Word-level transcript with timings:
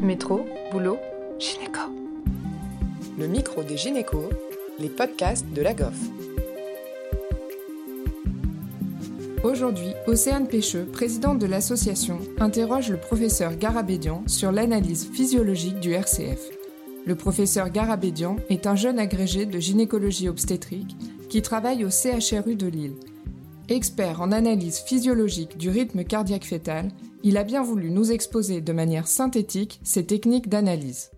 Métro, 0.00 0.44
boulot, 0.70 0.98
gynéco. 1.38 1.80
Le 3.18 3.26
micro 3.26 3.62
des 3.62 3.78
gynécos, 3.78 4.28
les 4.78 4.90
podcasts 4.90 5.46
de 5.54 5.62
la 5.62 5.72
GOF. 5.72 5.96
Aujourd'hui, 9.42 9.92
Océane 10.06 10.48
Pêcheux, 10.48 10.84
présidente 10.84 11.38
de 11.38 11.46
l'association, 11.46 12.18
interroge 12.38 12.90
le 12.90 12.98
professeur 12.98 13.56
Garabédian 13.56 14.22
sur 14.26 14.52
l'analyse 14.52 15.08
physiologique 15.10 15.80
du 15.80 15.92
RCF. 15.92 16.50
Le 17.06 17.14
professeur 17.14 17.70
Garabédian 17.70 18.36
est 18.50 18.66
un 18.66 18.76
jeune 18.76 18.98
agrégé 18.98 19.46
de 19.46 19.58
gynécologie 19.58 20.28
obstétrique 20.28 20.94
qui 21.30 21.40
travaille 21.40 21.84
au 21.84 21.90
CHRU 21.90 22.54
de 22.54 22.66
Lille. 22.66 22.96
Expert 23.68 24.20
en 24.20 24.30
analyse 24.30 24.78
physiologique 24.78 25.58
du 25.58 25.70
rythme 25.70 26.04
cardiaque 26.04 26.44
fœtal, 26.44 26.92
il 27.24 27.36
a 27.36 27.42
bien 27.42 27.64
voulu 27.64 27.90
nous 27.90 28.12
exposer 28.12 28.60
de 28.60 28.72
manière 28.72 29.08
synthétique 29.08 29.80
ces 29.82 30.06
techniques 30.06 30.48
d'analyse. 30.48 31.10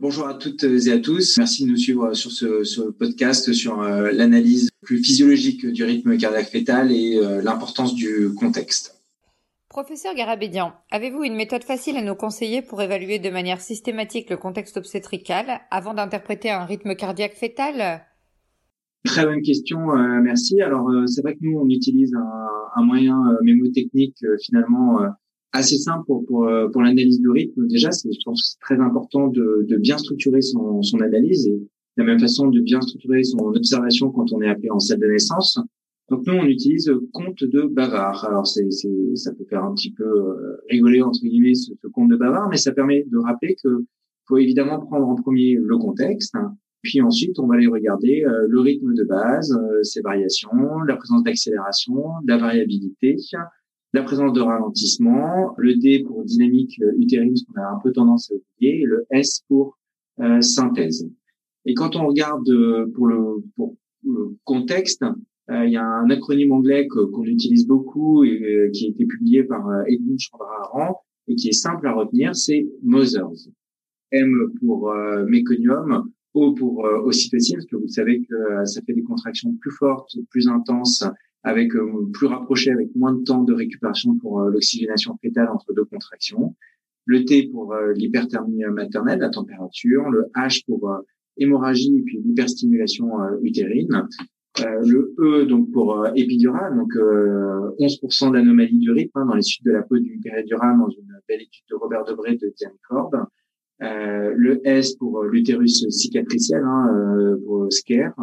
Bonjour 0.00 0.26
à 0.26 0.32
toutes 0.32 0.64
et 0.64 0.90
à 0.90 0.98
tous. 0.98 1.36
Merci 1.36 1.66
de 1.66 1.70
nous 1.70 1.76
suivre 1.76 2.14
sur 2.14 2.32
ce, 2.32 2.90
podcast 2.92 3.52
sur 3.52 3.82
euh, 3.82 4.10
l'analyse 4.10 4.70
plus 4.80 5.04
physiologique 5.04 5.66
du 5.66 5.84
rythme 5.84 6.16
cardiaque 6.16 6.50
fœtal 6.50 6.90
et 6.90 7.16
euh, 7.16 7.42
l'importance 7.42 7.94
du 7.94 8.32
contexte. 8.34 9.02
Professeur 9.68 10.14
Garabédian, 10.14 10.72
avez-vous 10.90 11.24
une 11.24 11.36
méthode 11.36 11.64
facile 11.64 11.98
à 11.98 12.02
nous 12.02 12.14
conseiller 12.14 12.62
pour 12.62 12.80
évaluer 12.80 13.18
de 13.18 13.28
manière 13.28 13.60
systématique 13.60 14.30
le 14.30 14.38
contexte 14.38 14.78
obstétrical 14.78 15.60
avant 15.70 15.92
d'interpréter 15.92 16.50
un 16.50 16.64
rythme 16.64 16.94
cardiaque 16.94 17.34
fœtal? 17.34 18.06
Très 19.04 19.26
bonne 19.26 19.42
question, 19.42 19.94
euh, 19.94 20.20
merci. 20.22 20.62
Alors 20.62 20.88
euh, 20.88 21.06
c'est 21.06 21.20
vrai 21.20 21.34
que 21.34 21.40
nous 21.42 21.58
on 21.58 21.68
utilise 21.68 22.14
un, 22.14 22.48
un 22.74 22.84
moyen 22.84 23.20
euh, 23.28 23.36
mémotechnique 23.42 24.16
euh, 24.24 24.36
finalement 24.42 24.98
assez 25.52 25.76
simple 25.76 26.04
pour 26.06 26.24
pour, 26.24 26.50
pour 26.72 26.82
l'analyse 26.82 27.20
du 27.20 27.28
rythme. 27.28 27.66
Déjà, 27.68 27.92
c'est 27.92 28.10
je 28.10 28.18
pense 28.24 28.56
c'est 28.56 28.60
très 28.60 28.82
important 28.82 29.28
de, 29.28 29.66
de 29.68 29.76
bien 29.76 29.98
structurer 29.98 30.40
son, 30.40 30.82
son 30.82 31.00
analyse 31.00 31.46
et 31.46 31.52
de 31.52 31.68
la 31.98 32.04
même 32.04 32.18
façon 32.18 32.48
de 32.48 32.60
bien 32.60 32.80
structurer 32.80 33.22
son 33.24 33.38
observation 33.38 34.10
quand 34.10 34.32
on 34.32 34.40
est 34.40 34.48
appelé 34.48 34.70
en 34.70 34.80
salle 34.80 35.00
de 35.00 35.06
naissance. 35.06 35.60
Donc 36.10 36.26
nous 36.26 36.34
on 36.34 36.46
utilise 36.46 36.90
compte 37.12 37.44
de 37.44 37.62
bavard. 37.62 38.24
Alors 38.24 38.46
c'est 38.46 38.70
c'est 38.70 39.16
ça 39.16 39.32
peut 39.34 39.44
faire 39.44 39.64
un 39.64 39.74
petit 39.74 39.92
peu 39.92 40.06
rigoler 40.70 41.02
entre 41.02 41.20
guillemets 41.20 41.54
ce, 41.54 41.72
ce 41.80 41.88
compte 41.88 42.08
de 42.08 42.16
bavard, 42.16 42.48
mais 42.48 42.56
ça 42.56 42.72
permet 42.72 43.04
de 43.12 43.18
rappeler 43.18 43.54
que 43.62 43.84
faut 44.26 44.38
évidemment 44.38 44.80
prendre 44.80 45.06
en 45.06 45.14
premier 45.14 45.58
le 45.62 45.76
contexte, 45.76 46.34
puis 46.84 47.00
ensuite, 47.00 47.38
on 47.38 47.46
va 47.46 47.54
aller 47.54 47.66
regarder 47.66 48.24
euh, 48.24 48.46
le 48.46 48.60
rythme 48.60 48.94
de 48.94 49.04
base, 49.04 49.50
euh, 49.52 49.82
ses 49.82 50.02
variations, 50.02 50.80
la 50.86 50.96
présence 50.96 51.24
d'accélération, 51.24 52.04
la 52.28 52.36
variabilité, 52.36 53.16
la 53.94 54.02
présence 54.02 54.34
de 54.34 54.40
ralentissement, 54.40 55.54
le 55.56 55.76
D 55.76 56.04
pour 56.06 56.22
dynamique 56.24 56.78
euh, 56.82 56.92
utérine, 56.98 57.34
ce 57.34 57.44
qu'on 57.46 57.60
a 57.60 57.64
un 57.64 57.80
peu 57.82 57.90
tendance 57.90 58.30
à 58.30 58.34
oublier, 58.34 58.82
et 58.82 58.84
le 58.84 59.06
S 59.10 59.42
pour 59.48 59.78
synthèse. 60.40 61.10
Et 61.64 61.74
quand 61.74 61.96
on 61.96 62.06
regarde 62.06 62.48
pour 62.94 63.08
le, 63.08 63.42
pour 63.56 63.74
le 64.04 64.36
contexte, 64.44 65.04
il 65.50 65.70
y 65.70 65.76
a 65.76 65.84
un 65.84 66.08
acronyme 66.08 66.52
anglais 66.52 66.86
qu'on 66.86 67.24
utilise 67.24 67.66
beaucoup 67.66 68.22
et 68.22 68.70
qui 68.72 68.86
a 68.86 68.88
été 68.90 69.06
publié 69.06 69.42
par 69.42 69.66
Edmund 69.88 70.20
Chandra 70.20 71.02
et 71.26 71.34
qui 71.34 71.48
est 71.48 71.52
simple 71.52 71.88
à 71.88 71.94
retenir, 71.94 72.36
c'est 72.36 72.64
Mothers. 72.84 73.48
M 74.12 74.52
pour 74.60 74.94
méconium, 75.26 76.08
O 76.34 76.52
pour 76.52 76.84
euh, 76.84 77.00
ocytocine, 77.02 77.56
parce 77.56 77.66
que 77.66 77.76
vous 77.76 77.88
savez 77.88 78.22
que 78.22 78.34
euh, 78.34 78.64
ça 78.64 78.82
fait 78.82 78.92
des 78.92 79.04
contractions 79.04 79.54
plus 79.60 79.70
fortes, 79.70 80.16
plus 80.30 80.48
intenses, 80.48 81.04
avec 81.44 81.74
euh, 81.76 82.10
plus 82.12 82.26
rapprochées, 82.26 82.72
avec 82.72 82.88
moins 82.96 83.12
de 83.12 83.22
temps 83.22 83.42
de 83.42 83.54
récupération 83.54 84.16
pour 84.18 84.40
l'oxygénation 84.42 85.16
fétale 85.22 85.48
entre 85.48 85.72
deux 85.72 85.84
contractions. 85.84 86.56
Le 87.06 87.24
T 87.24 87.48
pour 87.48 87.74
l'hyperthermie 87.94 88.64
maternelle, 88.72 89.20
la 89.20 89.28
température. 89.28 90.08
Le 90.08 90.24
H 90.34 90.64
pour 90.64 90.90
hémorragie 91.36 91.98
et 91.98 92.02
puis 92.02 92.18
l'hyperstimulation 92.24 93.10
utérine. 93.42 94.08
le 94.58 95.14
E 95.18 95.44
donc 95.44 95.70
pour 95.70 96.06
épidural, 96.16 96.74
donc 96.74 96.94
11% 96.94 98.32
d'anomalie 98.32 98.78
du 98.78 98.90
rythme 98.90 99.18
hein, 99.18 99.26
dans 99.26 99.34
les 99.34 99.42
suites 99.42 99.66
de 99.66 99.72
la 99.72 99.82
peau 99.82 99.98
du 99.98 100.18
péridurale 100.24 100.78
dans 100.78 100.88
une 100.88 101.12
belle 101.28 101.42
étude 101.42 101.64
de 101.68 101.74
Robert 101.74 102.04
Debré 102.04 102.36
de 102.36 102.50
Diane 102.56 102.72
Korb. 102.88 103.14
Euh, 103.82 104.32
le 104.36 104.66
S 104.66 104.94
pour 104.94 105.20
euh, 105.20 105.28
l'utérus 105.28 105.88
cicatriciel, 105.88 106.62
hein, 106.64 106.94
euh, 106.94 107.36
pour 107.44 107.72
SCARE, 107.72 108.14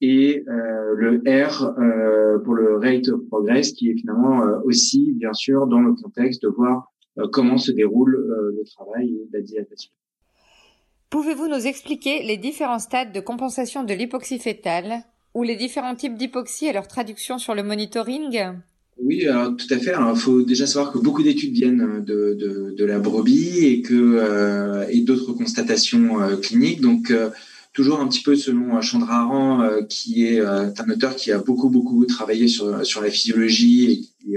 et 0.00 0.44
le 0.46 1.20
R 1.26 1.74
pour 2.44 2.54
le 2.54 2.76
rate 2.76 3.08
of 3.08 3.20
progress, 3.28 3.72
qui 3.72 3.90
est 3.90 3.96
finalement 3.96 4.42
aussi, 4.62 5.12
bien 5.14 5.32
sûr, 5.32 5.66
dans 5.66 5.80
le 5.80 5.92
contexte 5.94 6.40
de 6.42 6.48
voir 6.48 6.92
comment 7.32 7.58
se 7.58 7.72
déroule 7.72 8.12
le 8.12 8.62
travail 8.64 9.08
et 9.08 9.28
la 9.32 9.40
dilatation. 9.40 9.90
Pouvez-vous 11.10 11.48
nous 11.48 11.66
expliquer 11.66 12.22
les 12.22 12.36
différents 12.36 12.78
stades 12.78 13.10
de 13.10 13.18
compensation 13.18 13.82
de 13.82 13.92
l'hypoxie 13.92 14.38
fétale 14.38 15.02
ou 15.34 15.42
les 15.42 15.56
différents 15.56 15.96
types 15.96 16.14
d'hypoxie 16.14 16.66
et 16.66 16.72
leur 16.72 16.86
traduction 16.86 17.38
sur 17.38 17.56
le 17.56 17.64
monitoring? 17.64 18.60
Oui, 19.00 19.26
alors 19.26 19.56
tout 19.56 19.66
à 19.70 19.78
fait. 19.78 19.92
Il 19.96 20.18
faut 20.18 20.42
déjà 20.42 20.66
savoir 20.66 20.92
que 20.92 20.98
beaucoup 20.98 21.22
d'études 21.22 21.52
viennent 21.52 22.04
de, 22.04 22.34
de, 22.34 22.74
de, 22.76 22.84
la 22.84 22.98
brebis 22.98 23.64
et 23.64 23.80
que 23.80 23.94
euh, 23.94 24.86
et 24.90 25.00
d'autres 25.00 25.32
constatations 25.32 26.20
euh, 26.20 26.36
cliniques. 26.36 26.80
Donc 26.80 27.10
euh, 27.10 27.30
toujours 27.72 28.00
un 28.00 28.08
petit 28.08 28.22
peu 28.22 28.34
selon 28.34 28.80
Chandra 28.80 29.20
Aran, 29.20 29.68
qui 29.88 30.24
est 30.24 30.40
un 30.40 30.90
auteur 30.90 31.14
qui 31.14 31.30
a 31.30 31.38
beaucoup 31.38 31.68
beaucoup 31.68 32.04
travaillé 32.06 32.48
sur 32.48 32.84
sur 32.84 33.00
la 33.00 33.10
physiologie 33.10 33.90
et 33.90 34.00
qui 34.00 34.36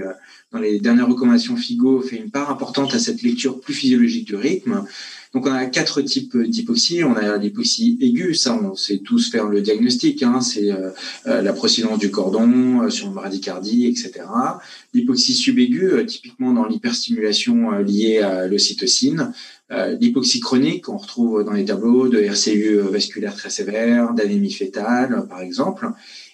dans 0.51 0.59
les 0.59 0.79
dernières 0.79 1.07
recommandations 1.07 1.55
FIGO 1.55 2.01
fait 2.01 2.17
une 2.17 2.29
part 2.29 2.51
importante 2.51 2.94
à 2.94 3.00
cette 3.00 3.23
lecture 3.23 3.59
plus 3.59 3.73
physiologique 3.73 4.27
du 4.27 4.35
rythme. 4.35 4.83
Donc 5.34 5.46
on 5.46 5.53
a 5.53 5.66
quatre 5.66 6.02
types 6.02 6.36
d'hypoxie. 6.36 7.03
On 7.03 7.16
a 7.16 7.38
l'hypoxie 7.38 7.97
aiguë, 8.02 8.36
ça 8.36 8.59
on 8.62 8.75
sait 8.75 8.97
tous 8.97 9.31
faire 9.31 9.47
le 9.47 9.62
diagnostic. 9.62 10.24
Hein, 10.24 10.42
c'est 10.42 10.72
euh, 10.72 10.90
euh 11.25 11.42
la 11.42 11.53
procédance 11.53 12.00
du 12.00 12.12
cordon 12.12 12.81
euh, 12.81 12.90
sur 12.90 13.08
une 13.08 13.14
bradycardie, 13.14 13.88
etc. 13.88 14.25
L'hypoxie 14.94 15.34
subaiguë, 15.34 15.94
euh, 15.94 16.06
typiquement 16.06 16.52
dans 16.52 16.66
l'hyperstimulation 16.66 17.72
liée 17.80 18.19
à 18.19 18.47
l'ocytocine. 18.47 19.34
L'hypoxie 20.02 20.42
chronique, 20.42 20.90
on 20.90 20.97
retrouve 20.97 21.46
dans 21.46 21.53
les 21.53 21.63
tableaux 21.63 22.09
de 22.09 22.19
RCU 22.19 22.80
vasculaire 22.92 23.34
très 23.34 23.50
sévère, 23.50 24.13
d'anémie 24.13 24.52
fétale, 24.52 25.25
par 25.30 25.40
exemple. 25.40 25.88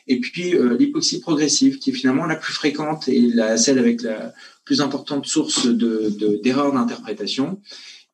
Et 0.08 0.20
puis 0.20 0.56
l'hypoxie 0.80 1.20
progressive, 1.20 1.78
qui 1.78 1.92
est 1.92 1.94
finalement 1.94 2.26
la 2.26 2.36
plus 2.36 2.54
fréquente 2.54 3.08
et 3.08 3.22
la, 3.22 3.56
celle 3.58 3.78
avec 3.78 4.02
la 4.02 4.34
plus 4.66 4.82
importante 4.82 5.28
source 5.28 5.68
d'erreurs 5.68 6.72
de, 6.72 6.78
d'interprétation. 6.78 7.60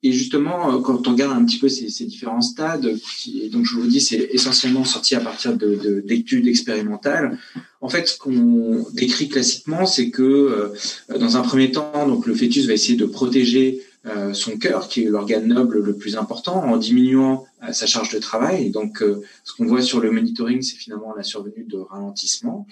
Et 0.05 0.11
justement, 0.11 0.69
euh, 0.69 0.81
quand 0.81 1.07
on 1.07 1.11
regarde 1.11 1.35
un 1.35 1.45
petit 1.45 1.57
peu 1.57 1.69
ces, 1.69 2.05
différents 2.05 2.41
stades, 2.41 2.93
et 3.33 3.47
donc 3.47 3.65
je 3.65 3.75
vous 3.75 3.87
dis, 3.87 4.01
c'est 4.01 4.29
essentiellement 4.31 4.83
sorti 4.83 5.15
à 5.15 5.21
partir 5.21 5.55
de 5.55 6.03
d'études 6.05 6.47
expérimentales. 6.47 7.39
En 7.79 7.87
fait, 7.87 8.09
ce 8.09 8.17
qu'on 8.17 8.85
décrit 8.91 9.29
classiquement, 9.29 9.85
c'est 9.85 10.09
que 10.09 10.21
euh, 10.21 11.17
dans 11.17 11.37
un 11.37 11.41
premier 11.41 11.71
temps, 11.71 12.05
donc 12.05 12.27
le 12.27 12.35
fœtus 12.35 12.67
va 12.67 12.73
essayer 12.73 12.97
de 12.97 13.05
protéger 13.05 13.81
euh, 14.05 14.33
son 14.33 14.57
cœur, 14.57 14.89
qui 14.89 15.03
est 15.03 15.05
l'organe 15.05 15.47
noble 15.47 15.79
le 15.79 15.95
plus 15.95 16.17
important, 16.17 16.61
en 16.61 16.75
diminuant 16.75 17.45
sa 17.71 17.85
charge 17.85 18.09
de 18.13 18.19
travail. 18.19 18.71
Donc, 18.71 19.01
ce 19.45 19.53
qu'on 19.55 19.65
voit 19.65 19.81
sur 19.81 20.01
le 20.01 20.11
monitoring, 20.11 20.61
c'est 20.61 20.75
finalement 20.75 21.13
la 21.15 21.23
survenue 21.23 21.65
de 21.65 21.77
ralentissement. 21.77 22.67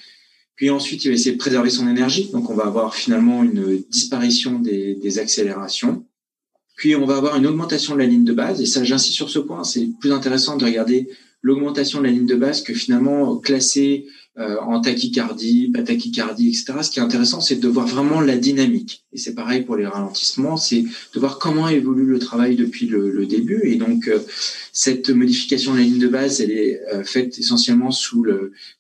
Puis 0.56 0.70
ensuite, 0.70 1.06
il 1.06 1.08
va 1.08 1.14
essayer 1.14 1.32
de 1.32 1.38
préserver 1.38 1.70
son 1.70 1.88
énergie. 1.88 2.30
Donc, 2.34 2.50
on 2.50 2.54
va 2.54 2.66
avoir 2.66 2.94
finalement 2.94 3.42
une 3.42 3.82
disparition 3.90 4.60
des 4.60 5.18
accélérations. 5.18 6.04
Puis 6.82 6.96
on 6.96 7.06
va 7.06 7.18
avoir 7.18 7.36
une 7.36 7.46
augmentation 7.46 7.94
de 7.94 8.00
la 8.00 8.08
ligne 8.08 8.24
de 8.24 8.34
base, 8.34 8.60
et 8.60 8.66
ça 8.66 8.84
j'insiste 8.84 9.14
sur 9.14 9.30
ce 9.30 9.38
point, 9.38 9.64
c'est 9.64 9.88
plus 10.00 10.12
intéressant 10.12 10.58
de 10.58 10.66
regarder 10.66 11.08
l'augmentation 11.44 12.00
de 12.00 12.06
la 12.06 12.10
ligne 12.10 12.26
de 12.26 12.34
base 12.34 12.64
que 12.64 12.74
finalement 12.74 13.38
classer 13.38 14.08
euh, 14.40 14.58
en 14.62 14.82
tachycardie, 14.82 15.70
pas 15.72 15.84
tachycardie, 15.84 16.48
etc. 16.48 16.74
Ce 16.82 16.90
qui 16.90 16.98
est 16.98 17.04
intéressant, 17.04 17.40
c'est 17.40 17.58
de 17.58 17.68
voir 17.68 17.86
vraiment 17.86 18.20
la 18.20 18.36
dynamique. 18.36 19.04
Et 19.14 19.20
c'est 19.20 19.36
pareil 19.36 19.62
pour 19.62 19.76
les 19.76 19.86
ralentissements, 19.86 20.58
c'est 20.58 20.82
de 20.82 21.20
voir 21.20 21.38
comment 21.38 21.70
évolue 21.70 22.08
le 22.08 22.18
travail 22.18 22.56
depuis 22.56 22.88
le, 22.88 23.28
début. 23.28 23.62
Et 23.66 23.76
donc 23.76 24.08
euh, 24.08 24.18
cette 24.74 25.12
modification 25.12 25.74
de 25.74 25.78
la 25.78 25.84
ligne 25.84 26.00
de 26.00 26.08
base, 26.08 26.42
elle 26.42 26.50
est 26.50 26.82
euh, 26.92 27.04
faite 27.04 27.38
essentiellement 27.38 27.92
sous 27.92 28.26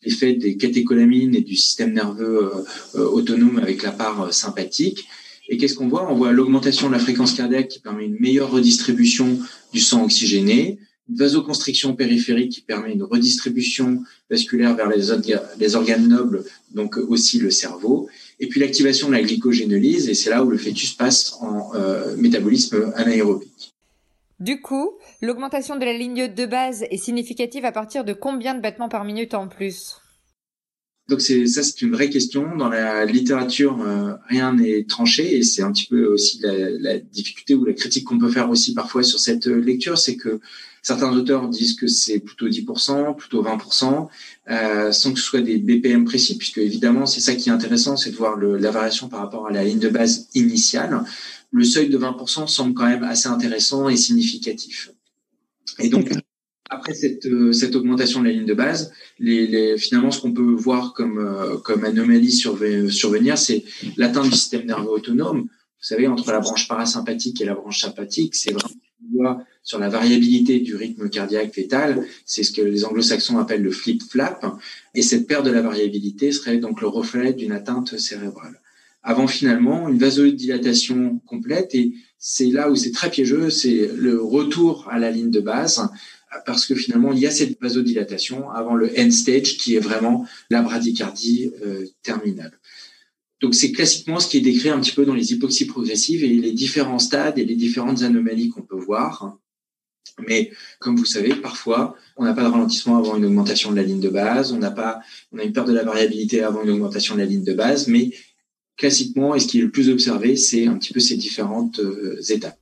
l'effet 0.01 0.33
des 0.33 0.57
catécholamines 0.57 1.35
et 1.35 1.41
du 1.41 1.55
système 1.55 1.93
nerveux 1.93 2.51
autonome 2.95 3.59
avec 3.59 3.83
la 3.83 3.91
part 3.91 4.33
sympathique. 4.33 5.05
Et 5.51 5.57
qu'est-ce 5.57 5.75
qu'on 5.75 5.89
voit? 5.89 6.09
On 6.09 6.15
voit 6.15 6.31
l'augmentation 6.31 6.87
de 6.87 6.93
la 6.93 6.99
fréquence 6.99 7.33
cardiaque 7.33 7.67
qui 7.67 7.79
permet 7.81 8.05
une 8.05 8.17
meilleure 8.21 8.49
redistribution 8.49 9.37
du 9.73 9.81
sang 9.81 10.05
oxygéné, 10.05 10.79
une 11.09 11.15
vasoconstriction 11.17 11.93
périphérique 11.93 12.53
qui 12.53 12.61
permet 12.61 12.93
une 12.93 13.03
redistribution 13.03 14.01
vasculaire 14.29 14.77
vers 14.77 14.87
les, 14.89 15.75
organes 15.75 16.07
nobles, 16.07 16.45
donc 16.73 16.95
aussi 16.95 17.37
le 17.37 17.51
cerveau, 17.51 18.07
et 18.39 18.47
puis 18.47 18.61
l'activation 18.61 19.09
de 19.09 19.13
la 19.13 19.21
glycogénolyse, 19.21 20.07
et 20.07 20.13
c'est 20.13 20.29
là 20.29 20.41
où 20.41 20.49
le 20.49 20.57
fœtus 20.57 20.93
passe 20.93 21.35
en 21.41 21.75
euh, 21.75 22.15
métabolisme 22.15 22.93
anaérobique. 22.95 23.73
Du 24.39 24.61
coup, 24.61 24.91
l'augmentation 25.21 25.75
de 25.75 25.83
la 25.83 25.93
ligne 25.93 26.33
de 26.33 26.45
base 26.45 26.85
est 26.89 26.97
significative 26.97 27.65
à 27.65 27.73
partir 27.73 28.05
de 28.05 28.13
combien 28.13 28.55
de 28.55 28.61
battements 28.61 28.89
par 28.89 29.03
minute 29.03 29.33
en 29.33 29.49
plus? 29.49 30.00
Donc 31.11 31.19
c'est 31.19 31.45
ça, 31.45 31.61
c'est 31.61 31.81
une 31.81 31.91
vraie 31.91 32.09
question. 32.09 32.55
Dans 32.55 32.69
la 32.69 33.03
littérature, 33.03 33.81
euh, 33.81 34.13
rien 34.29 34.53
n'est 34.53 34.85
tranché 34.85 35.35
et 35.37 35.43
c'est 35.43 35.61
un 35.61 35.73
petit 35.73 35.85
peu 35.85 36.05
aussi 36.05 36.39
la, 36.39 36.69
la 36.69 36.99
difficulté 36.99 37.53
ou 37.53 37.65
la 37.65 37.73
critique 37.73 38.05
qu'on 38.05 38.17
peut 38.17 38.31
faire 38.31 38.49
aussi 38.49 38.73
parfois 38.73 39.03
sur 39.03 39.19
cette 39.19 39.45
lecture, 39.45 39.97
c'est 39.97 40.15
que 40.15 40.39
certains 40.81 41.11
auteurs 41.11 41.49
disent 41.49 41.75
que 41.75 41.87
c'est 41.87 42.19
plutôt 42.19 42.47
10%, 42.47 43.17
plutôt 43.17 43.43
20%, 43.43 44.07
euh, 44.51 44.93
sans 44.93 45.11
que 45.11 45.19
ce 45.19 45.25
soit 45.25 45.41
des 45.41 45.57
BPM 45.57 46.05
précis, 46.05 46.37
puisque 46.37 46.59
évidemment 46.59 47.05
c'est 47.05 47.19
ça 47.19 47.35
qui 47.35 47.49
est 47.49 47.51
intéressant, 47.51 47.97
c'est 47.97 48.11
de 48.11 48.15
voir 48.15 48.37
le, 48.37 48.55
la 48.55 48.71
variation 48.71 49.09
par 49.09 49.19
rapport 49.19 49.47
à 49.47 49.51
la 49.51 49.65
ligne 49.65 49.79
de 49.79 49.89
base 49.89 50.29
initiale. 50.33 51.03
Le 51.51 51.65
seuil 51.65 51.89
de 51.89 51.97
20% 51.97 52.47
semble 52.47 52.73
quand 52.73 52.87
même 52.87 53.03
assez 53.03 53.27
intéressant 53.27 53.89
et 53.89 53.97
significatif. 53.97 54.91
Et 55.77 55.89
donc, 55.89 56.09
après 56.71 56.93
cette, 56.93 57.25
euh, 57.25 57.51
cette 57.51 57.75
augmentation 57.75 58.21
de 58.21 58.27
la 58.27 58.31
ligne 58.31 58.45
de 58.45 58.53
base, 58.53 58.91
finalement, 59.77 60.09
ce 60.09 60.21
qu'on 60.21 60.33
peut 60.33 60.53
voir 60.53 60.93
comme, 60.93 61.19
euh, 61.19 61.57
comme 61.57 61.83
anomalie 61.83 62.31
survenir, 62.31 63.37
c'est 63.37 63.63
l'atteinte 63.97 64.29
du 64.29 64.31
système 64.31 64.65
nerveux 64.65 64.89
autonome. 64.89 65.41
Vous 65.41 65.87
savez, 65.87 66.07
entre 66.07 66.31
la 66.31 66.39
branche 66.39 66.67
parasympathique 66.67 67.41
et 67.41 67.45
la 67.45 67.55
branche 67.55 67.81
sympathique, 67.81 68.35
c'est 68.35 68.51
vraiment 68.51 68.73
voit 69.13 69.43
sur 69.63 69.79
la 69.79 69.89
variabilité 69.89 70.59
du 70.59 70.75
rythme 70.75 71.09
cardiaque 71.09 71.53
fœtal, 71.53 72.05
c'est 72.25 72.43
ce 72.43 72.51
que 72.51 72.61
les 72.61 72.85
anglo-saxons 72.85 73.39
appellent 73.39 73.63
le 73.63 73.71
flip-flap, 73.71 74.45
et 74.95 75.01
cette 75.01 75.27
perte 75.27 75.45
de 75.45 75.51
la 75.51 75.61
variabilité 75.61 76.31
serait 76.31 76.57
donc 76.57 76.81
le 76.81 76.87
reflet 76.87 77.33
d'une 77.33 77.51
atteinte 77.51 77.97
cérébrale. 77.97 78.61
Avant 79.03 79.27
finalement 79.27 79.89
une 79.89 79.97
vasodilatation 79.97 81.19
complète, 81.25 81.75
et 81.75 81.93
c'est 82.17 82.51
là 82.51 82.69
où 82.69 82.75
c'est 82.75 82.91
très 82.91 83.09
piégeux, 83.09 83.49
c'est 83.49 83.89
le 83.95 84.21
retour 84.21 84.87
à 84.89 84.99
la 84.99 85.11
ligne 85.11 85.31
de 85.31 85.41
base, 85.41 85.89
parce 86.45 86.65
que 86.65 86.75
finalement, 86.75 87.11
il 87.11 87.19
y 87.19 87.27
a 87.27 87.31
cette 87.31 87.59
vasodilatation 87.61 88.49
avant 88.51 88.75
le 88.75 88.91
end 88.97 89.11
stage 89.11 89.57
qui 89.57 89.75
est 89.75 89.79
vraiment 89.79 90.27
la 90.49 90.61
bradycardie 90.61 91.51
euh, 91.63 91.85
terminale. 92.03 92.57
Donc 93.41 93.55
c'est 93.55 93.71
classiquement 93.71 94.19
ce 94.19 94.27
qui 94.27 94.37
est 94.37 94.41
décrit 94.41 94.69
un 94.69 94.79
petit 94.79 94.91
peu 94.91 95.05
dans 95.05 95.15
les 95.15 95.33
hypoxies 95.33 95.65
progressives 95.65 96.23
et 96.23 96.27
les 96.27 96.51
différents 96.51 96.99
stades 96.99 97.39
et 97.39 97.45
les 97.45 97.55
différentes 97.55 98.03
anomalies 98.03 98.49
qu'on 98.49 98.61
peut 98.61 98.79
voir. 98.79 99.37
Mais 100.27 100.51
comme 100.79 100.95
vous 100.95 101.05
savez, 101.05 101.33
parfois, 101.35 101.95
on 102.17 102.23
n'a 102.23 102.33
pas 102.33 102.43
de 102.43 102.49
ralentissement 102.49 102.97
avant 102.97 103.17
une 103.17 103.25
augmentation 103.25 103.71
de 103.71 103.77
la 103.77 103.83
ligne 103.83 103.99
de 103.99 104.09
base, 104.09 104.51
on 104.51 104.57
n'a 104.57 104.71
pas, 104.71 105.01
on 105.31 105.39
a 105.39 105.43
une 105.43 105.53
perte 105.53 105.67
de 105.67 105.73
la 105.73 105.83
variabilité 105.83 106.43
avant 106.43 106.63
une 106.63 106.69
augmentation 106.69 107.15
de 107.15 107.19
la 107.21 107.25
ligne 107.25 107.43
de 107.43 107.53
base, 107.53 107.87
mais 107.87 108.11
classiquement, 108.77 109.33
et 109.33 109.39
ce 109.39 109.47
qui 109.47 109.59
est 109.59 109.63
le 109.63 109.71
plus 109.71 109.89
observé, 109.89 110.35
c'est 110.35 110.67
un 110.67 110.77
petit 110.77 110.93
peu 110.93 110.99
ces 110.99 111.15
différentes 111.15 111.79
euh, 111.79 112.21
étapes. 112.29 112.59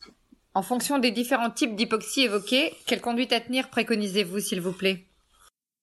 En 0.56 0.63
fonction 0.63 0.98
des 0.98 1.12
différents 1.12 1.51
types 1.51 1.75
d'hypoxie 1.75 2.22
évoqués, 2.22 2.74
quelle 2.88 3.01
conduite 3.01 3.34
à 3.34 3.40
tenir 3.40 3.69
préconisez-vous, 3.69 4.40
s'il 4.40 4.62
vous 4.62 4.72
plaît? 4.72 5.06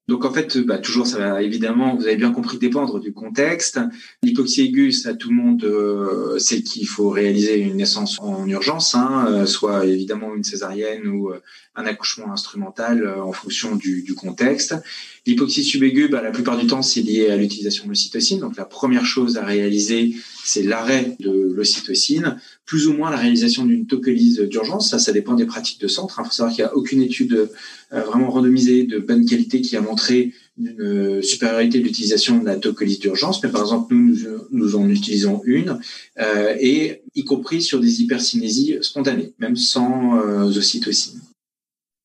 Donc 0.09 0.25
en 0.25 0.33
fait, 0.33 0.59
bah, 0.59 0.79
toujours, 0.79 1.07
ça 1.07 1.19
va 1.19 1.43
évidemment, 1.43 1.97
vous 1.97 2.07
avez 2.07 2.17
bien 2.17 2.31
compris, 2.31 2.59
dépendre 2.59 3.01
du 3.01 3.13
contexte. 3.13 3.81
L'hypoxie 4.23 4.63
aiguë, 4.63 4.93
ça 4.93 5.15
tout 5.15 5.31
le 5.31 5.35
monde 5.35 5.65
euh, 5.65 6.39
sait 6.39 6.63
qu'il 6.63 6.87
faut 6.87 7.11
réaliser 7.11 7.59
une 7.59 7.77
naissance 7.77 8.21
en 8.21 8.47
urgence, 8.47 8.95
hein, 8.95 9.27
euh, 9.29 9.47
soit 9.47 9.85
évidemment 9.85 10.35
une 10.37 10.45
césarienne 10.45 11.09
ou 11.09 11.31
euh, 11.31 11.43
un 11.75 11.87
accouchement 11.87 12.33
instrumental 12.33 13.09
en 13.09 13.33
fonction 13.33 13.75
du 13.75 14.15
contexte. 14.15 14.77
L'hypoxie 15.26 15.64
subaiguë, 15.64 16.08
bah, 16.08 16.23
la 16.23 16.31
plupart 16.31 16.56
du 16.56 16.67
temps, 16.67 16.82
c'est 16.82 17.02
lié 17.02 17.31
à 17.31 17.37
l'utilisation 17.37 17.84
de 17.84 17.90
l'ocytocine. 17.90 18.38
Donc 18.38 18.56
la 18.56 18.64
première 18.64 19.05
chose 19.05 19.37
à 19.37 19.44
réaliser, 19.44 20.14
c'est 20.44 20.62
l'arrêt 20.62 21.17
de 21.19 21.52
l'ocytocine, 21.52 22.37
plus 22.64 22.87
ou 22.87 22.93
moins 22.93 23.11
la 23.11 23.17
réalisation 23.17 23.64
d'une 23.64 23.87
tocolyse 23.87 24.38
d'urgence. 24.40 24.90
Ça, 24.90 24.99
ça 24.99 25.12
dépend 25.12 25.34
des 25.34 25.46
pratiques 25.46 25.81
de 25.81 25.88
centre. 25.88 26.20
Il 26.20 26.26
faut 26.26 26.32
savoir 26.32 26.55
qu'il 26.55 26.64
n'y 26.64 26.70
a 26.70 26.76
aucune 26.76 27.02
étude 27.02 27.49
euh, 27.93 28.00
vraiment 28.02 28.31
randomisée 28.31 28.84
de 28.84 28.99
bonne 28.99 29.26
qualité 29.26 29.61
qui 29.61 29.76
a 29.76 29.81
montré 29.81 30.32
une 30.58 30.81
euh, 30.81 31.23
supériorité 31.23 31.81
de 31.81 31.84
l'utilisation 31.84 32.38
de 32.38 32.46
la 32.46 32.56
tocolyse 32.56 32.99
d'urgence, 32.99 33.43
mais 33.43 33.50
par 33.50 33.62
exemple 33.62 33.94
nous, 33.94 34.17
nous, 34.50 34.76
en 34.76 34.88
utilisons 34.88 35.43
une, 35.44 35.79
euh, 36.19 36.55
et 36.58 37.02
y 37.14 37.25
compris 37.25 37.62
sur 37.62 37.81
des 37.81 38.02
hypercinésies 38.02 38.79
spontanées, 38.81 39.34
même 39.38 39.56
sans 39.56 40.19
euh, 40.19 40.44
ocytocine. 40.44 41.20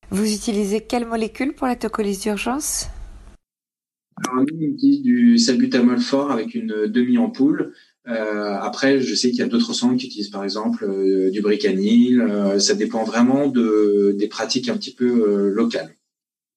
Vous 0.09 0.29
utilisez 0.33 0.81
quelle 0.81 1.05
molécule 1.05 1.53
pour 1.53 1.67
la 1.67 1.75
tocolyse 1.75 2.21
d'urgence? 2.21 2.87
Alors, 4.27 4.43
on 4.43 4.61
utilise 4.61 5.01
du 5.01 5.37
salbutamol 5.37 5.99
fort 5.99 6.31
avec 6.31 6.53
une 6.55 6.87
demi-ampoule. 6.87 7.73
Euh, 8.07 8.57
après, 8.59 8.99
je 8.99 9.13
sais 9.13 9.29
qu'il 9.29 9.39
y 9.39 9.43
a 9.43 9.47
d'autres 9.47 9.73
centres 9.73 9.97
qui 9.97 10.07
utilisent 10.07 10.29
par 10.29 10.43
exemple 10.43 10.85
euh, 10.85 11.29
du 11.29 11.41
bricanil. 11.41 12.21
Euh, 12.21 12.59
ça 12.59 12.73
dépend 12.73 13.03
vraiment 13.03 13.47
de, 13.47 14.15
des 14.17 14.27
pratiques 14.27 14.69
un 14.69 14.77
petit 14.77 14.93
peu 14.93 15.05
euh, 15.05 15.49
locales. 15.49 15.95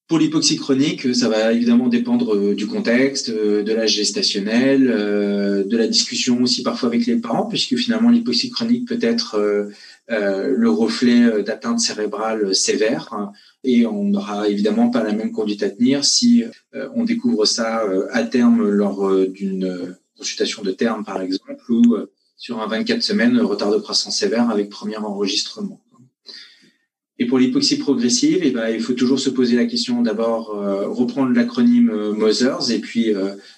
Pour 0.07 0.19
l'hypoxie 0.19 0.57
chronique, 0.57 1.15
ça 1.15 1.31
va 1.31 1.53
évidemment 1.53 1.89
dépendre 1.89 2.35
euh, 2.35 2.55
du 2.55 2.67
contexte, 2.67 3.31
de 3.31 3.73
l'âge 3.73 3.93
gestationnel, 3.93 4.87
de 4.87 5.77
la 5.77 5.87
discussion 5.87 6.43
aussi 6.43 6.63
parfois 6.63 6.89
avec 6.89 7.07
les 7.07 7.17
parents, 7.17 7.47
puisque 7.47 7.77
finalement 7.77 8.11
l'hypoxie 8.11 8.51
chronique 8.51 8.87
peut 8.87 8.99
être 9.01 9.71
euh, 10.11 10.53
le 10.55 10.69
reflet 10.69 11.23
euh, 11.23 11.43
d'atteinte 11.43 11.81
cérébrale 11.81 12.55
sévère. 12.55 13.33
Et 13.63 13.87
on 13.87 14.05
n'aura 14.05 14.49
évidemment 14.49 14.91
pas 14.91 15.03
la 15.03 15.13
même 15.13 15.33
conduite 15.33 15.63
à 15.63 15.71
tenir 15.71 16.05
si 16.05 16.45
euh, 16.75 16.91
on 16.95 17.05
découvre 17.05 17.47
ça 17.47 17.83
à 18.11 18.23
terme 18.25 18.69
lors 18.69 19.11
d'une 19.29 19.97
consultation 20.19 20.63
de 20.63 20.73
terme, 20.73 21.05
par 21.05 21.23
exemple, 21.23 21.65
ou 21.71 21.97
sur 22.37 22.61
un 22.61 22.67
24 22.67 23.03
semaines 23.03 23.41
retard 23.41 23.71
de 23.71 23.79
croissance 23.79 24.19
sévère 24.19 24.51
avec 24.51 24.69
premier 24.69 24.99
enregistrement. 24.99 25.81
Et 27.19 27.27
pour 27.27 27.39
l'hypoxie 27.39 27.79
progressive, 27.79 28.41
eh 28.43 28.51
ben, 28.51 28.69
il 28.69 28.81
faut 28.81 28.93
toujours 28.93 29.21
se 29.21 29.31
poser 29.31 29.55
la 29.55 29.67
question 29.67 30.03
d'abord 30.03 30.49
reprendre 30.49 31.33
l'acronyme 31.33 31.93
Mothers 32.11 32.73
et 32.73 32.81
puis 32.81 33.13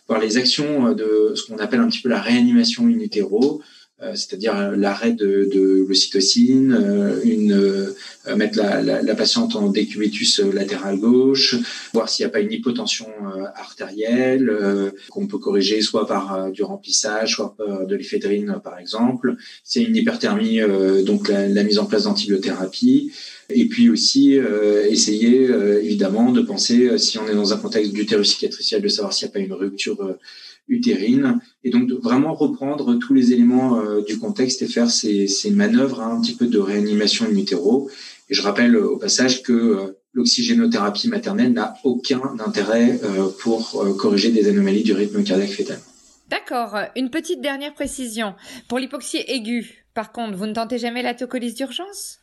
voir 0.09 0.21
les 0.21 0.37
actions 0.37 0.93
de 0.93 1.33
ce 1.35 1.47
qu'on 1.47 1.57
appelle 1.57 1.81
un 1.81 1.89
petit 1.89 2.03
peu 2.03 2.11
la 2.11 2.21
réanimation 2.21 2.85
in 2.85 2.99
utero, 2.99 3.63
euh, 3.63 3.65
c'est-à-dire 3.99 4.73
l'arrêt 4.77 5.13
de, 5.13 5.49
de 5.51 5.87
l'ocytocine, 5.89 6.73
euh, 6.73 7.19
une 7.25 7.53
euh, 7.53 8.37
mettre 8.37 8.59
la, 8.59 8.83
la, 8.83 9.01
la, 9.01 9.15
patiente 9.15 9.57
en 9.57 9.69
décubitus 9.71 10.41
latéral 10.41 10.99
gauche, 10.99 11.57
voir 11.95 12.09
s'il 12.09 12.25
n'y 12.25 12.29
a 12.29 12.33
pas 12.33 12.41
une 12.41 12.53
hypotension 12.53 13.07
artérielle 13.55 14.53
qu'on 15.11 15.27
peut 15.27 15.39
corriger 15.39 15.81
soit 15.81 16.07
par 16.07 16.51
du 16.51 16.63
remplissage, 16.63 17.37
soit 17.37 17.55
par 17.57 17.87
de 17.87 17.95
l'éphédrine 17.95 18.57
par 18.63 18.79
exemple. 18.79 19.37
C'est 19.63 19.83
une 19.83 19.95
hyperthermie, 19.95 20.61
donc 21.05 21.29
la, 21.29 21.49
la, 21.49 21.63
mise 21.63 21.79
en 21.79 21.87
place 21.87 22.05
d'antibiothérapie. 22.05 23.13
Et 23.49 23.67
puis 23.67 23.89
aussi 23.89 24.41
essayer 24.89 25.49
évidemment 25.83 26.33
de 26.33 26.43
penser 26.43 26.99
si 26.99 27.19
on 27.19 27.29
est 27.29 27.35
dans 27.35 27.53
un 27.53 27.59
contexte 27.59 27.93
d'utérus 27.93 28.35
cicatriciel 28.35 28.83
de 28.83 28.89
savoir 28.89 29.13
s'il 29.13 29.29
n'y 29.29 29.31
a 29.31 29.35
pas 29.35 29.39
une 29.39 29.53
rupture 29.53 30.17
utérine, 30.69 31.41
et 31.63 31.71
donc 31.71 31.87
de 31.87 31.95
vraiment 31.95 32.35
reprendre 32.35 32.95
tous 32.97 33.15
les 33.15 33.33
éléments 33.33 33.81
euh, 33.81 34.03
du 34.03 34.19
contexte 34.19 34.63
et 34.63 34.67
faire 34.67 34.91
ces, 34.91 35.29
ces 35.29 35.51
manœuvres 35.51 36.01
hein, 36.01 36.17
un 36.17 36.21
petit 36.21 36.35
peu 36.35 36.47
de 36.47 36.59
réanimation 36.59 37.27
in 37.27 37.37
utero. 37.37 37.89
Et 38.29 38.35
je 38.35 38.43
rappelle 38.43 38.75
euh, 38.75 38.89
au 38.89 38.97
passage 38.97 39.43
que 39.43 39.53
euh, 39.53 39.99
l'oxygénothérapie 40.13 41.09
maternelle 41.09 41.53
n'a 41.53 41.75
aucun 41.85 42.23
intérêt 42.45 42.99
pour 43.41 43.85
corriger 43.99 44.31
des 44.31 44.49
anomalies 44.49 44.83
du 44.83 44.95
rythme 44.95 45.23
cardiaque 45.23 45.51
fœtal. 45.51 45.79
D'accord. 46.31 46.75
Une 46.97 47.11
petite 47.11 47.43
dernière 47.43 47.75
précision. 47.75 48.33
Pour 48.67 48.79
l'hypoxie 48.79 49.23
aiguë, 49.27 49.85
par 49.93 50.13
contre, 50.13 50.39
vous 50.39 50.47
ne 50.47 50.55
tentez 50.55 50.79
jamais 50.79 51.03
la 51.03 51.13
tocolyse 51.13 51.55
d'urgence? 51.55 52.21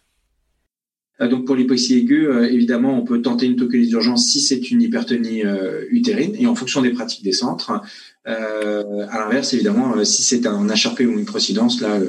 Donc 1.20 1.46
pour 1.46 1.56
l'hypoxie 1.56 2.00
aiguë, 2.00 2.30
évidemment, 2.50 2.98
on 2.98 3.04
peut 3.04 3.22
tenter 3.22 3.46
une 3.46 3.58
tocolyse 3.58 3.90
d'urgence 3.90 4.26
si 4.26 4.42
c'est 4.42 4.72
une 4.72 4.82
hypertonie 4.82 5.44
utérine 5.92 6.36
et 6.40 6.48
en 6.48 6.56
fonction 6.56 6.82
des 6.82 6.90
pratiques 6.90 7.24
des 7.24 7.32
centres. 7.32 7.80
À 8.26 9.20
l'inverse, 9.20 9.54
évidemment, 9.54 10.04
si 10.06 10.22
c'est 10.24 10.46
un 10.46 10.68
HRP 10.68 11.02
ou 11.02 11.20
une 11.20 11.26
procidence, 11.26 11.82
là, 11.82 12.00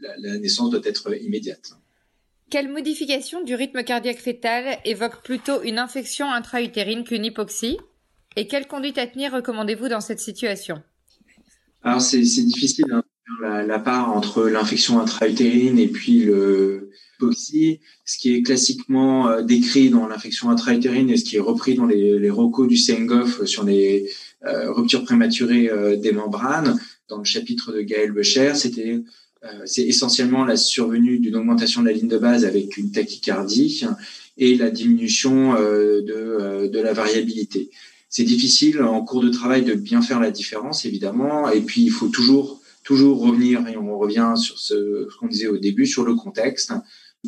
la, 0.00 0.16
la, 0.18 0.38
naissance 0.38 0.70
doit 0.70 0.80
être 0.84 1.14
immédiate. 1.22 1.72
Quelle 2.50 2.70
modification 2.70 3.42
du 3.42 3.54
rythme 3.54 3.82
cardiaque 3.82 4.20
fœtal 4.20 4.78
évoque 4.84 5.22
plutôt 5.22 5.62
une 5.62 5.78
infection 5.78 6.30
intra-utérine 6.30 7.04
qu'une 7.04 7.24
hypoxie? 7.24 7.78
Et 8.36 8.46
quelle 8.46 8.66
conduite 8.66 8.98
à 8.98 9.06
tenir 9.06 9.32
recommandez-vous 9.32 9.88
dans 9.88 10.00
cette 10.00 10.20
situation? 10.20 10.82
Alors 11.82 12.00
c'est 12.00 12.20
difficile 12.20 12.86
hein, 12.92 13.02
la, 13.42 13.62
la 13.64 13.78
part 13.78 14.16
entre 14.16 14.48
l'infection 14.48 15.00
intra-utérine 15.00 15.78
et 15.78 15.88
puis 15.88 16.20
le 16.20 16.90
hypoxie, 17.16 17.80
ce 18.04 18.18
qui 18.18 18.34
est 18.34 18.42
classiquement 18.42 19.28
euh, 19.28 19.42
décrit 19.42 19.90
dans 19.90 20.06
l'infection 20.06 20.50
intra-utérine 20.50 21.10
et 21.10 21.16
ce 21.16 21.24
qui 21.24 21.36
est 21.36 21.40
repris 21.40 21.74
dans 21.74 21.86
les, 21.86 22.18
les 22.18 22.30
recos 22.30 22.68
du 22.68 22.76
CENGOF 22.76 23.44
sur 23.44 23.64
les 23.64 24.10
euh, 24.46 24.72
ruptures 24.72 25.04
prématurées 25.04 25.68
euh, 25.70 25.96
des 25.96 26.12
membranes, 26.12 26.78
dans 27.08 27.18
le 27.18 27.24
chapitre 27.24 27.72
de 27.72 27.80
Gaël 27.80 28.12
Becher, 28.12 28.54
c'était 28.54 29.00
c'est 29.66 29.82
essentiellement 29.82 30.46
la 30.46 30.56
survenue 30.56 31.18
d'une 31.18 31.36
augmentation 31.36 31.82
de 31.82 31.88
la 31.88 31.92
ligne 31.92 32.08
de 32.08 32.16
base 32.16 32.46
avec 32.46 32.78
une 32.78 32.90
tachycardie 32.90 33.84
et 34.38 34.56
la 34.56 34.70
diminution 34.70 35.52
de, 35.52 36.66
de 36.66 36.80
la 36.80 36.94
variabilité. 36.94 37.68
C'est 38.08 38.24
difficile 38.24 38.80
en 38.80 39.02
cours 39.02 39.22
de 39.22 39.28
travail 39.28 39.62
de 39.62 39.74
bien 39.74 40.00
faire 40.00 40.18
la 40.18 40.30
différence, 40.30 40.86
évidemment, 40.86 41.50
et 41.50 41.60
puis 41.60 41.82
il 41.82 41.90
faut 41.90 42.08
toujours 42.08 42.62
toujours 42.84 43.20
revenir, 43.20 43.66
et 43.66 43.76
on 43.76 43.98
revient 43.98 44.34
sur 44.36 44.58
ce, 44.58 45.08
qu'on 45.18 45.26
disait 45.26 45.48
au 45.48 45.56
début, 45.58 45.86
sur 45.86 46.04
le 46.04 46.14
contexte, 46.14 46.72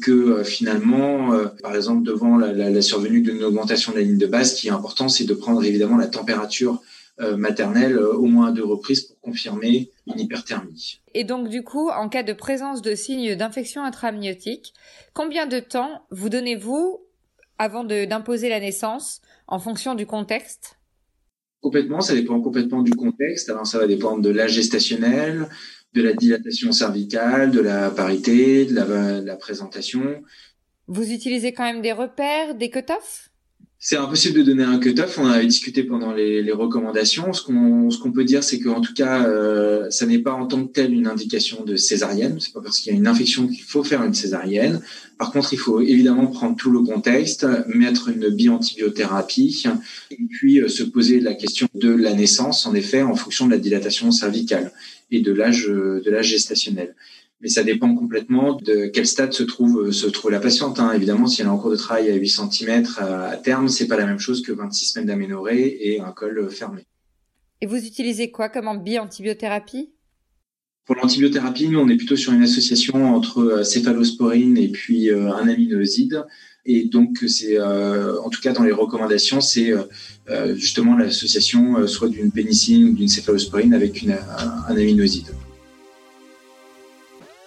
que 0.03 0.13
euh, 0.13 0.45
finalement, 0.45 1.33
euh, 1.33 1.47
par 1.63 1.75
exemple, 1.75 2.03
devant 2.03 2.37
la, 2.37 2.53
la 2.53 2.83
survenue 2.83 3.23
d'une 3.23 3.43
augmentation 3.43 3.93
de 3.93 3.97
la 3.97 4.03
ligne 4.05 4.19
de 4.19 4.27
base, 4.27 4.55
ce 4.55 4.61
qui 4.61 4.69
est 4.69 4.71
important, 4.71 5.09
c'est 5.09 5.25
de 5.25 5.35
prendre 5.35 5.65
évidemment 5.65 5.97
la 5.97 6.07
température 6.07 6.83
maternelle 7.19 7.99
au 7.99 8.27
moins 8.27 8.49
à 8.49 8.53
deux 8.53 8.65
reprises 8.65 9.03
pour 9.03 9.21
confirmer 9.21 9.91
une 10.07 10.21
hyperthermie. 10.21 11.01
Et 11.15 11.25
donc 11.25 11.49
du 11.49 11.63
coup, 11.65 11.89
en 11.89 12.09
cas 12.09 12.23
de 12.23 12.33
présence 12.33 12.83
de 12.83 12.95
signes 12.95 13.35
d'infection 13.37 13.83
intra-amniotique, 13.83 14.75
combien 15.15 15.47
de 15.47 15.59
temps 15.59 16.03
vous 16.11 16.29
donnez-vous 16.29 17.01
avant 17.59 17.85
d'imposer 17.85 18.49
la 18.49 18.61
naissance 18.61 19.23
en 19.47 19.59
fonction 19.59 19.95
du 19.95 20.07
contexte? 20.07 20.79
Complètement, 21.61 22.01
ça 22.01 22.15
dépend 22.15 22.41
complètement 22.41 22.83
du 22.83 22.93
contexte. 22.93 23.49
Alors 23.49 23.67
ça 23.67 23.79
va 23.79 23.87
dépendre 23.87 24.23
de 24.23 24.31
l'âge 24.31 24.53
gestationnel, 24.53 25.49
de 25.95 26.03
la 26.03 26.13
dilatation 26.13 26.73
cervicale, 26.73 27.51
de 27.51 27.61
la 27.61 27.91
parité, 27.91 28.67
de 28.67 28.75
la, 29.25 29.37
présentation. 29.37 30.23
Vous 30.87 31.11
utilisez 31.11 31.53
quand 31.53 31.65
même 31.65 31.83
des 31.83 31.93
repères, 31.93 32.55
des 32.55 32.71
cut-offs? 32.71 33.31
C'est 33.89 33.99
impossible 33.99 34.39
de 34.39 34.43
donner 34.43 34.65
un 34.65 34.81
cut-off. 34.81 35.17
On 35.17 35.29
a 35.29 35.45
discuté 35.45 35.85
pendant 35.85 36.13
les, 36.13 36.51
recommandations. 36.51 37.33
Ce 37.33 37.41
qu'on 37.41 37.89
ce 37.89 37.99
qu'on 37.99 38.11
peut 38.11 38.25
dire, 38.25 38.43
c'est 38.43 38.59
qu'en 38.59 38.81
tout 38.81 38.95
cas, 38.95 39.25
euh, 39.29 39.89
ça 39.91 40.07
n'est 40.07 40.19
pas 40.19 40.33
en 40.33 40.49
tant 40.49 40.67
que 40.67 40.73
tel 40.73 40.93
une 40.93 41.07
indication 41.07 41.63
de 41.63 41.77
césarienne. 41.77 42.39
C'est 42.41 42.53
pas 42.53 42.61
parce 42.61 42.81
qu'il 42.81 42.93
y 42.93 42.97
a 42.97 42.99
une 42.99 43.07
infection 43.07 43.47
qu'il 43.47 43.63
faut 43.63 43.85
faire 43.85 44.03
une 44.03 44.13
césarienne. 44.13 44.81
Par 45.19 45.31
contre, 45.31 45.53
il 45.53 45.59
faut 45.61 45.81
évidemment 45.81 46.27
prendre 46.27 46.57
tout 46.57 46.73
le 46.73 46.81
contexte, 46.81 47.47
mettre 47.69 48.09
une 48.09 48.29
biantibiothérapie, 48.29 49.63
et 50.11 50.19
puis 50.31 50.61
euh, 50.61 50.67
se 50.67 50.83
poser 50.83 51.21
la 51.21 51.35
question 51.35 51.69
de 51.75 51.91
la 51.91 52.13
naissance, 52.13 52.67
en 52.67 52.75
effet, 52.75 53.03
en 53.03 53.15
fonction 53.15 53.47
de 53.47 53.53
la 53.53 53.59
dilatation 53.59 54.11
cervicale 54.11 54.73
et 55.13 55.21
de 55.21 55.31
l'âge 55.31 55.69
de 55.69 56.11
l'âge 56.11 56.27
gestationnel 56.27 56.97
mais 57.41 57.49
ça 57.49 57.63
dépend 57.63 57.95
complètement 57.95 58.55
de 58.55 58.87
quel 58.87 59.07
stade 59.07 59.33
se 59.33 59.43
trouve 59.43 59.91
se 59.91 60.07
trouve 60.07 60.31
la 60.31 60.41
patiente. 60.41 60.81
Hein. 60.81 60.93
Évidemment, 60.93 61.27
si 61.27 61.41
elle 61.41 61.49
est 61.49 61.51
en 61.51 61.59
cours 61.59 61.71
de 61.71 61.77
travail 61.77 62.11
à 62.11 62.15
8 62.15 62.29
cm 62.29 62.85
à 62.99 63.37
terme, 63.37 63.69
c'est 63.69 63.87
pas 63.87 63.97
la 63.97 64.07
même 64.07 64.19
chose 64.19 64.43
que 64.43 64.53
26 64.53 64.87
semaines 64.87 65.07
d'aménorrhée 65.07 65.77
et 65.81 66.01
un 66.01 66.13
col 66.13 66.51
fermé. 66.51 66.87
Et 67.61 67.67
vous 67.67 67.77
utilisez 67.77 68.31
quoi 68.31 68.49
comme 68.49 68.83
bi-antibiothérapie 68.83 69.91
pour 70.87 70.95
l'antibiothérapie, 70.95 71.69
nous, 71.69 71.81
on 71.81 71.89
est 71.89 71.97
plutôt 71.97 72.15
sur 72.15 72.33
une 72.33 72.45
association 72.45 73.17
entre 73.17 73.41
euh, 73.41 73.65
céphalosporine 73.65 74.57
et 74.57 74.69
puis 74.69 75.11
euh, 75.11 75.33
un 75.33 75.49
aminoside. 75.49 76.25
Et 76.65 76.85
donc, 76.85 77.25
c'est, 77.27 77.59
euh, 77.59 78.21
en 78.23 78.31
tout 78.31 78.41
cas, 78.41 78.53
dans 78.53 78.63
les 78.63 78.73
recommandations, 78.73 79.41
c'est 79.41 79.73
justement 80.55 80.97
l'association 80.97 81.87
soit 81.87 82.09
d'une 82.09 82.33
pénicilline 82.33 82.89
ou 82.89 82.93
d'une 82.93 83.07
céphalosporine 83.07 83.73
avec 83.73 84.03
une, 84.03 84.17
un 84.69 84.77
aminoside. 84.77 85.29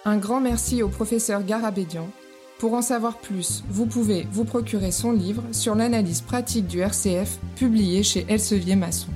Un 0.06 0.16
grand 0.16 0.40
merci 0.40 0.82
au 0.82 0.88
professeur 0.88 1.44
Garabédian. 1.44 2.08
Pour 2.58 2.72
en 2.72 2.80
savoir 2.80 3.18
plus, 3.18 3.62
vous 3.68 3.84
pouvez 3.84 4.26
vous 4.32 4.44
procurer 4.44 4.92
son 4.92 5.12
livre 5.12 5.42
sur 5.52 5.74
l'analyse 5.74 6.22
pratique 6.22 6.66
du 6.66 6.80
RCF 6.80 7.38
publié 7.56 8.02
chez 8.02 8.24
Elsevier 8.28 8.76
Masson. 8.76 9.08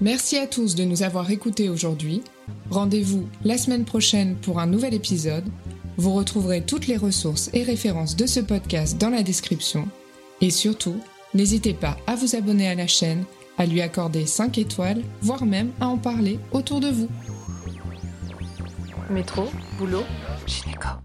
Merci 0.00 0.38
à 0.38 0.46
tous 0.46 0.74
de 0.74 0.84
nous 0.84 1.02
avoir 1.02 1.30
écoutés 1.30 1.68
aujourd'hui. 1.68 2.22
Rendez-vous 2.70 3.28
la 3.44 3.58
semaine 3.58 3.84
prochaine 3.84 4.36
pour 4.36 4.58
un 4.58 4.66
nouvel 4.66 4.94
épisode. 4.94 5.44
Vous 5.96 6.14
retrouverez 6.14 6.62
toutes 6.62 6.86
les 6.88 6.96
ressources 6.96 7.50
et 7.52 7.62
références 7.62 8.16
de 8.16 8.26
ce 8.26 8.40
podcast 8.40 8.98
dans 8.98 9.10
la 9.10 9.22
description. 9.22 9.88
Et 10.40 10.50
surtout, 10.50 10.96
n'hésitez 11.34 11.74
pas 11.74 11.96
à 12.06 12.16
vous 12.16 12.36
abonner 12.36 12.68
à 12.68 12.76
la 12.76 12.86
chaîne 12.86 13.24
à 13.58 13.66
lui 13.66 13.80
accorder 13.80 14.26
5 14.26 14.58
étoiles, 14.58 15.02
voire 15.20 15.44
même 15.44 15.72
à 15.80 15.88
en 15.88 15.98
parler 15.98 16.38
autour 16.52 16.80
de 16.80 16.88
vous. 16.88 17.08
Métro, 19.10 19.48
boulot, 19.78 20.04
gynéco. 20.46 20.98